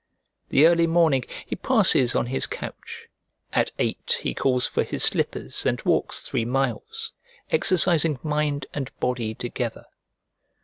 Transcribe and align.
The 0.49 0.65
early 0.65 0.87
morning 0.87 1.25
he 1.45 1.55
passes 1.55 2.15
on 2.15 2.25
his 2.25 2.47
couch; 2.47 3.05
at 3.53 3.71
eight 3.77 4.17
he 4.23 4.33
calls 4.33 4.65
for 4.65 4.83
his 4.83 5.03
slippers, 5.03 5.63
and 5.63 5.79
walks 5.83 6.23
three 6.27 6.43
miles, 6.43 7.13
exercising 7.51 8.17
mind 8.23 8.65
and 8.73 8.89
body 8.99 9.35
together. 9.35 9.85